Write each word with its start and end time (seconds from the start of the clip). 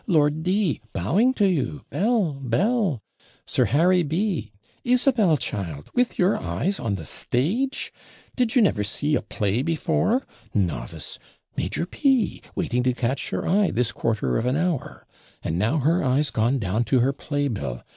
Lord 0.07 0.41
D 0.41 0.81
bowing 0.93 1.31
to 1.35 1.47
you, 1.47 1.85
Belie! 1.91 2.39
Belie! 2.41 3.01
Sir 3.45 3.65
Harry 3.65 4.01
B 4.01 4.51
Isabel, 4.83 5.37
child, 5.37 5.91
with 5.93 6.17
your 6.17 6.37
eyes 6.37 6.79
on 6.79 6.95
the 6.95 7.05
stage? 7.05 7.93
Did 8.35 8.55
you 8.55 8.63
never 8.63 8.83
see 8.83 9.13
a 9.13 9.21
play 9.21 9.61
before? 9.61 10.25
Novice! 10.55 11.19
Major 11.55 11.85
P 11.85 12.41
waiting 12.55 12.81
to 12.81 12.95
catch 12.95 13.31
your 13.31 13.47
eye 13.47 13.69
this 13.69 13.91
quarter 13.91 14.37
of 14.39 14.47
an 14.47 14.55
hour; 14.55 15.05
and 15.43 15.59
now 15.59 15.77
her 15.77 16.03
eyes 16.03 16.31
gone 16.31 16.57
down 16.57 16.83
to 16.85 17.01
her 17.01 17.13
play 17.13 17.47
bill! 17.47 17.83